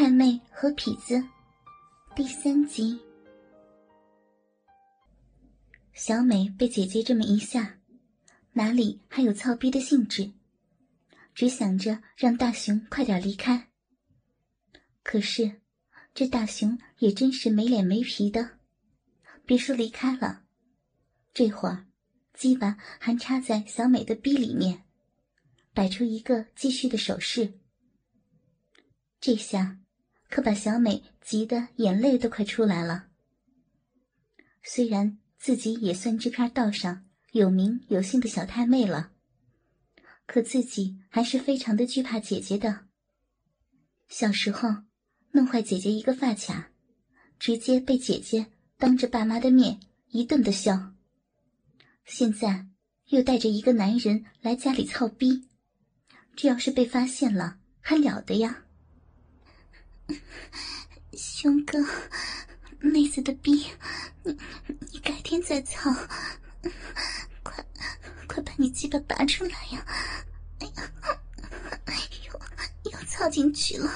[0.00, 1.22] 太妹和痞子
[2.16, 2.98] 第三集。
[5.92, 7.78] 小美被姐姐这么一吓，
[8.54, 10.32] 哪里还有操逼的兴致？
[11.34, 13.68] 只想着让大雄快点离开。
[15.02, 15.60] 可是，
[16.14, 18.52] 这大雄也真是没脸没皮的，
[19.44, 20.44] 别说离开了，
[21.34, 21.86] 这会儿
[22.32, 24.82] 鸡巴还插在小美的逼里面，
[25.74, 27.52] 摆出一个继续的手势。
[29.20, 29.78] 这下，
[30.30, 33.08] 可把小美急得眼泪都快出来了。
[34.62, 39.12] 虽然自己也算这片道上有名有姓的小太妹了。
[40.26, 42.86] 可自己还是非常的惧怕姐姐的。
[44.08, 44.68] 小时候
[45.32, 46.70] 弄坏姐姐一个发卡，
[47.38, 50.94] 直接被姐姐当着爸妈的面一顿的笑。
[52.04, 52.68] 现在
[53.06, 55.48] 又带着一个男人来家里操逼，
[56.36, 58.66] 这要是被发现了，还了得呀！
[61.16, 61.78] 熊哥，
[62.78, 63.66] 妹子的逼，
[64.22, 64.38] 你
[64.92, 65.90] 你改天再操，
[67.42, 67.64] 快！
[68.28, 69.84] 快把你鸡巴拔出来呀！
[70.60, 70.82] 哎呀，
[72.26, 73.90] 又又操进去了。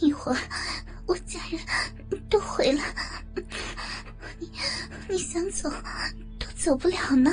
[0.00, 0.38] 一会儿
[1.06, 1.60] 我家人
[2.30, 2.94] 都回来，
[4.38, 4.50] 你
[5.08, 5.70] 你想走
[6.38, 7.30] 都走不了呢。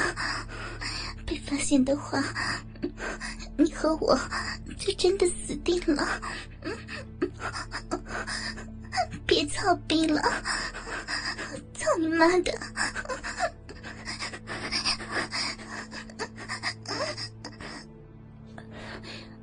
[1.26, 2.22] 被发现的话，
[3.58, 4.20] 你和我
[4.88, 6.22] 就真的死定了。
[9.26, 10.22] 别操逼了！
[11.74, 12.58] 操你妈的！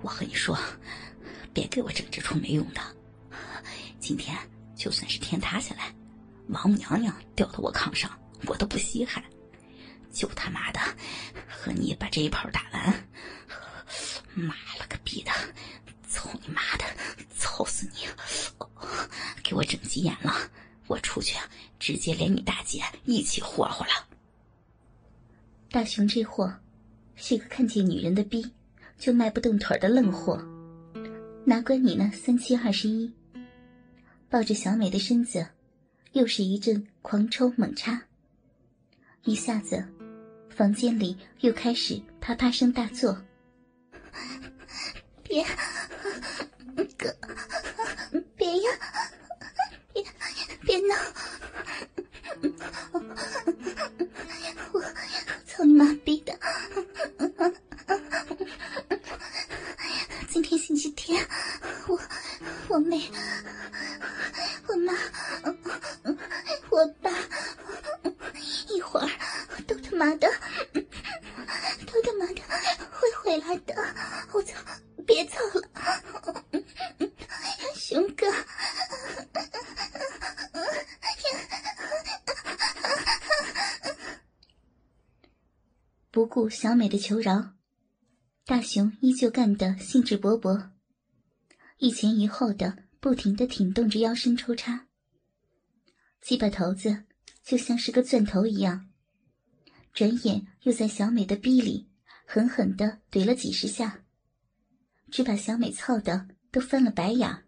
[0.01, 0.59] 我和你说，
[1.53, 2.81] 别给我整这出没用的。
[4.01, 4.35] 今天
[4.75, 5.95] 就算是天塌下来，
[6.49, 8.11] 王母娘娘掉到我炕上，
[8.47, 9.23] 我都不稀罕。
[10.11, 10.81] 就他妈的
[11.47, 13.07] 和你把这一炮打完！
[14.35, 15.31] 妈了个逼的！
[16.09, 16.85] 操你妈的！
[17.37, 18.09] 操死你！
[19.45, 20.35] 给我整急眼了！
[20.89, 21.39] 我出去，
[21.79, 24.09] 直接连你大姐一起霍霍了。
[25.71, 26.53] 大雄这货
[27.15, 28.53] 是个看见女人的逼
[28.99, 30.45] 就迈不动腿的愣货，
[31.45, 33.13] 哪管你那三七二十一，
[34.29, 35.47] 抱着小美的身子，
[36.11, 38.03] 又是一阵狂抽猛插。
[39.23, 39.87] 一下子，
[40.51, 43.17] 房间里又开始啪啪声大作。
[45.35, 45.45] 别，
[46.97, 47.13] 哥，
[48.37, 48.71] 别呀！
[49.93, 50.05] 别
[50.63, 50.95] 别闹！
[54.71, 54.81] 我
[55.45, 56.39] 操你妈逼的！
[60.29, 61.27] 今天星期天，
[61.89, 62.01] 我
[62.69, 63.11] 我妹、
[64.69, 64.95] 我妈、
[66.71, 67.11] 我爸，
[68.69, 69.11] 一会儿
[69.67, 70.33] 都他妈的，
[70.73, 72.41] 都他妈的
[72.93, 73.75] 会回来的！
[74.31, 74.55] 我操！
[75.07, 75.69] 别走了，
[77.75, 78.27] 熊哥。
[86.11, 87.53] 不顾小美的求饶，
[88.45, 90.71] 大雄依旧干得兴致勃勃，
[91.79, 94.89] 一前一后的不停的挺动着腰身抽插，
[96.21, 97.05] 鸡巴头子
[97.45, 98.91] 就像是个钻头一样，
[99.93, 101.89] 转眼又在小美的逼里
[102.27, 104.03] 狠狠的怼了几十下，
[105.13, 107.45] 只把小美操的都翻了白眼。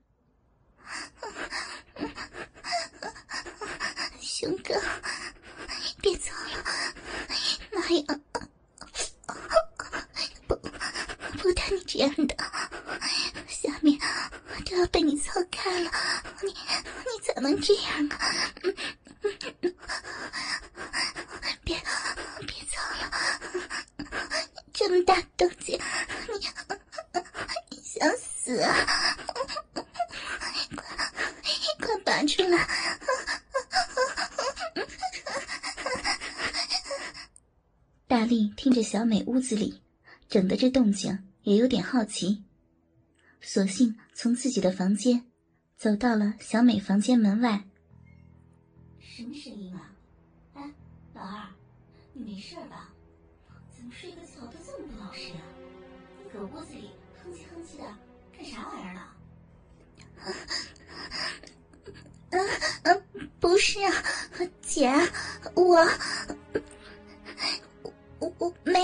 [4.23, 4.81] 熊哥，
[6.01, 6.63] 别走了，
[7.73, 8.21] 妈呀！
[11.47, 12.37] 不带你这样的，
[13.47, 13.97] 下面
[14.69, 15.89] 都要被你操开了，
[16.43, 16.55] 你你
[17.23, 18.19] 咋能这样啊？
[21.63, 21.81] 别
[22.49, 23.13] 别操了，
[24.73, 25.79] 这么大动静，
[26.27, 26.49] 你
[27.71, 29.17] 你想死啊？
[29.73, 30.85] 快
[31.79, 32.69] 快拔出来！
[38.09, 39.81] 大力听着小美屋子里
[40.29, 41.17] 整的这动静。
[41.47, 42.43] 也有点好奇，
[43.41, 45.25] 索性从自己的房间
[45.77, 47.63] 走到了小美房间门外。
[48.99, 49.93] 什么声音啊？
[50.55, 50.75] 哎，
[51.15, 51.47] 老二，
[52.13, 52.93] 你没事吧？
[53.73, 55.43] 怎么睡个觉都这么不老实啊？
[56.19, 56.91] 你搁屋子里
[57.23, 57.85] 哼唧哼唧的
[58.37, 59.17] 干啥玩意儿了？
[62.31, 62.49] 嗯
[62.83, 63.93] 嗯，不是啊，
[64.63, 64.93] 姐，
[65.55, 65.77] 我
[68.19, 68.83] 我我没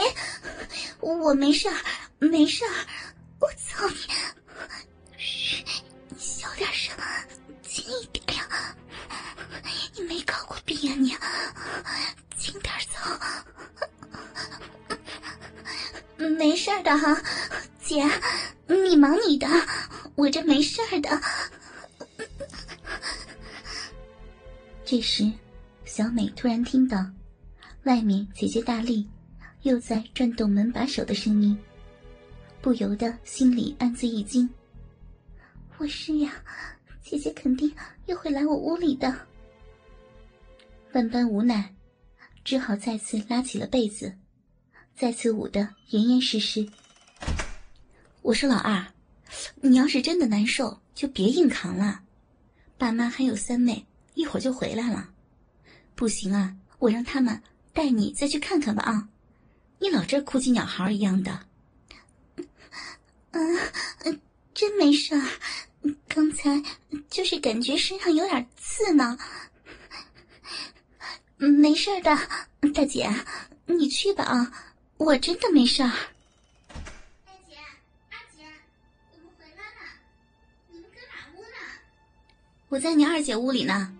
[1.00, 1.74] 我没事儿。
[2.30, 2.86] 没事儿，
[3.40, 3.96] 我操你！
[5.18, 5.64] 嘘，
[6.08, 6.94] 你小点声，
[7.62, 8.76] 轻一点呀！
[9.96, 11.16] 你没搞过病呀你？
[12.38, 13.00] 轻点走！
[16.38, 17.20] 没事儿的哈，
[17.82, 18.08] 姐，
[18.68, 19.48] 你忙你的，
[20.14, 21.20] 我这没事儿的。
[24.84, 25.28] 这时，
[25.84, 27.04] 小美突然听到
[27.82, 29.08] 外面姐姐大力
[29.62, 31.58] 又在转动门把手的声音，
[32.62, 34.48] 不由得心里暗自一惊。
[35.78, 36.32] 我是呀，
[37.02, 37.74] 姐姐肯定
[38.06, 39.12] 又会来我屋里的。
[40.92, 41.74] 万般无奈，
[42.44, 44.14] 只好再次拉起了被子，
[44.94, 46.64] 再次捂得严严实实。
[48.22, 48.86] 我说老二，
[49.56, 52.02] 你要是真的难受，就别硬扛了。
[52.78, 55.10] 爸妈还有三妹，一会儿就回来了。
[55.96, 57.42] 不行啊，我让他们
[57.72, 59.08] 带你再去看看吧啊！
[59.80, 61.46] 你老这哭鸡鸟孩一样的。
[63.32, 64.20] 嗯，
[64.54, 65.22] 真没事儿。
[66.08, 66.62] 刚才
[67.10, 69.18] 就是感觉身上有点刺呢。
[71.38, 72.16] 没事的，
[72.72, 73.12] 大姐，
[73.66, 75.90] 你去吧啊，我真的没事儿。
[77.26, 77.56] 大姐，
[78.10, 78.44] 二姐，
[79.12, 79.90] 我们回来了，
[80.70, 81.58] 你们搁哪屋呢？
[82.68, 83.92] 我在你二姐屋里呢，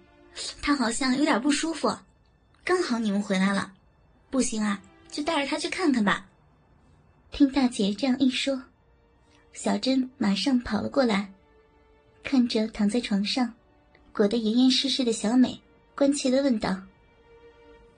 [0.60, 1.98] 她好像有点不舒服，
[2.64, 3.72] 刚好你们回来了，
[4.30, 4.80] 不行啊，
[5.10, 6.28] 就带着她去看看吧。
[7.32, 8.62] 听大姐这样一说，
[9.52, 11.32] 小珍马上跑了过来。
[12.22, 13.52] 看着躺在床上，
[14.12, 15.60] 裹得严严实实的小美，
[15.94, 16.80] 关切的问道：“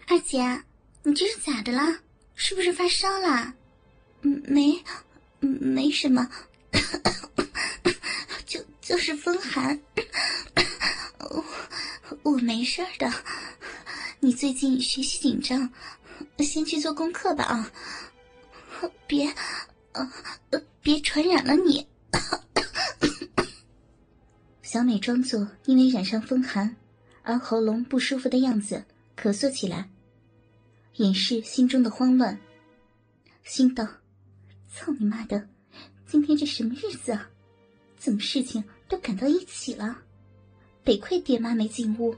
[0.08, 0.62] 二姐，
[1.02, 2.00] 你这是咋的了？
[2.34, 3.54] 是不是发烧了
[4.22, 4.82] ？”“没，
[5.40, 6.26] 没什么，
[8.46, 9.78] 就就是风寒。
[11.18, 11.44] 我
[12.22, 13.12] 我没事的。
[14.20, 15.70] 你最近学习紧张，
[16.38, 17.70] 先去做功课吧啊！
[19.06, 19.30] 别，
[19.92, 20.10] 呃，
[20.84, 21.88] 别传染了你。
[24.60, 26.76] ”小美装作因为染上风寒
[27.22, 28.84] 而喉咙不舒服的样子，
[29.16, 29.88] 咳嗽起来，
[30.96, 32.38] 掩饰心中的慌乱，
[33.44, 33.88] 心道
[34.69, 35.48] ：“操你妈的，
[36.06, 37.30] 今天这什么日子啊？
[37.96, 40.02] 怎么事情都赶到一起了？
[40.84, 42.14] 得亏爹妈没进屋，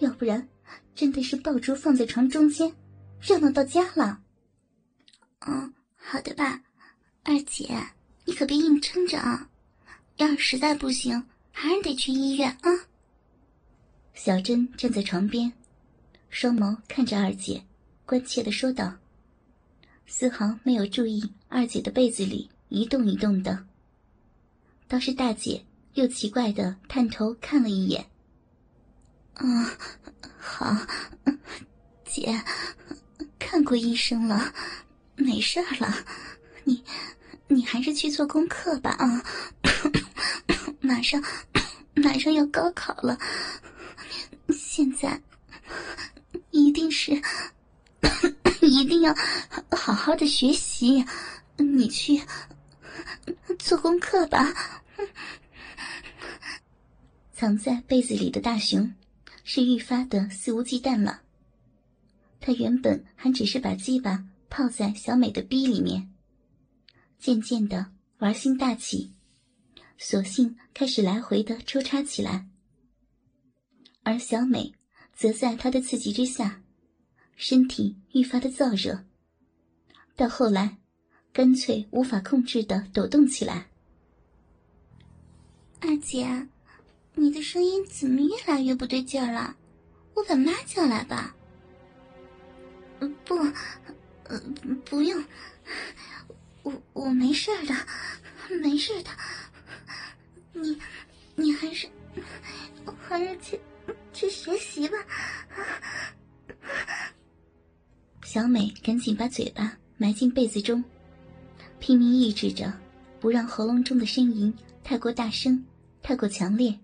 [0.00, 0.48] 要不然
[0.96, 2.74] 真的是爆竹放在床中间，
[3.20, 4.20] 热闹到家了。
[5.46, 6.64] ”“嗯，好的吧，
[7.26, 7.68] 二姐，
[8.24, 9.48] 你可别硬撑着啊，
[10.16, 11.26] 要是实在不行。”
[11.58, 12.68] 还是得去医院啊！
[14.12, 15.50] 小珍站在床边，
[16.28, 17.64] 双眸看着二姐，
[18.04, 18.94] 关切的说道，
[20.06, 23.64] 丝毫没有注意二姐的被子里一动一动的。
[24.86, 25.64] 倒是大姐
[25.94, 28.06] 又奇怪的探头看了一眼。
[29.32, 29.70] 啊，
[30.38, 30.76] 好，
[32.04, 32.38] 姐，
[33.38, 34.52] 看过医生了，
[35.14, 36.04] 没事了，
[37.56, 39.24] 你，还是去做功课吧啊！
[40.80, 41.22] 马上，
[41.94, 43.18] 马上要高考了，
[44.50, 45.18] 现在
[46.50, 47.12] 一定是
[48.60, 49.14] 一定要
[49.70, 51.02] 好好的学习。
[51.56, 52.20] 你去
[53.58, 54.82] 做功课吧。
[57.32, 58.94] 藏在被子里的大熊
[59.44, 61.22] 是愈发的肆无忌惮了。
[62.38, 66.10] 他原本还只是把鸡巴泡在小美的逼里面，
[67.18, 69.12] 渐渐的玩心大起。
[69.98, 72.46] 索性开始来回的抽插起来，
[74.02, 74.74] 而小美
[75.14, 76.62] 则在他的刺激之下，
[77.34, 79.04] 身体愈发的燥热，
[80.14, 80.76] 到后来，
[81.32, 83.68] 干脆无法控制的抖动起来。
[85.80, 86.46] 二姐，
[87.14, 89.56] 你的声音怎么越来越不对劲了？
[90.14, 91.34] 我把妈叫来吧。
[93.24, 93.34] 不，
[94.84, 95.24] 不用，
[96.66, 97.74] 我我没事的，
[98.60, 99.10] 没事的。
[100.52, 100.76] 你，
[101.36, 101.88] 你还是，
[103.08, 103.60] 还是去
[104.12, 104.98] 去学习吧。
[108.24, 110.82] 小美赶紧把嘴巴埋进被子中，
[111.78, 112.72] 拼命抑制着，
[113.20, 115.64] 不让喉咙中的呻吟太过大声、
[116.02, 116.76] 太过强烈。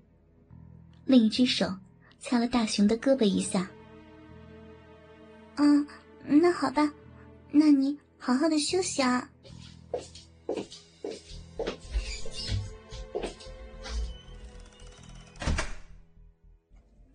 [1.06, 1.76] 另一只手
[2.20, 3.68] 掐了大熊的胳膊一下。
[5.56, 5.84] 嗯，
[6.24, 6.88] 那好吧，
[7.50, 9.28] 那你好好的休息啊。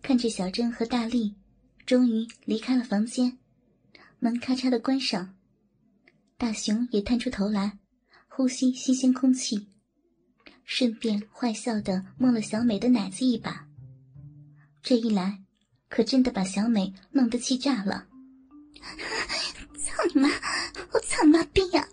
[0.02, 1.34] 看着小珍和大力，
[1.84, 3.38] 终于离开了房间，
[4.18, 5.36] 门咔嚓的关上。
[6.38, 7.78] 大熊也探出头来，
[8.26, 9.68] 呼吸新鲜空气，
[10.64, 13.68] 顺便坏笑的摸了小美的奶子一把。
[14.82, 15.42] 这一来，
[15.88, 18.07] 可真的把小美弄得气炸了。
[20.12, 20.28] 你妈！
[20.92, 21.24] 我操！
[21.24, 21.86] 妈逼呀！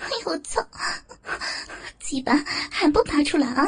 [0.00, 0.60] 哎呦我操！
[2.00, 2.34] 鸡巴
[2.70, 3.66] 还不拔出来啊！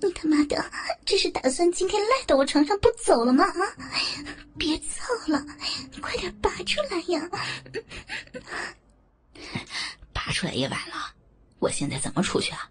[0.00, 0.64] 你他妈的
[1.04, 3.44] 这是打算今天赖到我床上不走了吗？
[3.44, 3.76] 啊！
[4.58, 5.44] 别操了，
[6.00, 7.28] 快点拔出来呀！
[10.12, 11.12] 拔出来也晚了，
[11.58, 12.68] 我现在怎么出去啊？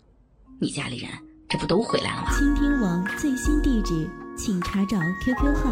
[0.60, 1.10] 你家里人
[1.50, 2.38] 这不都回来了吗？
[2.38, 5.72] 倾听网最新地址，请查找 QQ 号：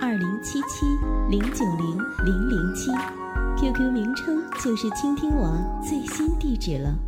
[0.00, 0.86] 二零七七
[1.28, 2.90] 零九零零零七。
[3.60, 7.07] qq 名称就是倾听我最新地址了。